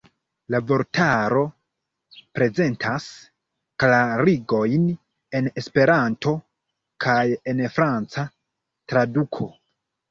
[0.53, 1.41] La vortaro
[2.39, 3.05] prezentas
[3.85, 4.89] klarigojn
[5.41, 6.37] en Esperanto
[7.07, 8.27] kaj en franca
[8.93, 9.55] traduko.